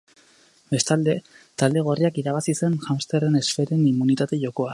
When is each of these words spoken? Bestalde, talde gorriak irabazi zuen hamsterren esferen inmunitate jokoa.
Bestalde, 0.75 1.13
talde 1.63 1.83
gorriak 1.89 2.17
irabazi 2.23 2.57
zuen 2.61 2.79
hamsterren 2.89 3.41
esferen 3.45 3.87
inmunitate 3.93 4.45
jokoa. 4.47 4.69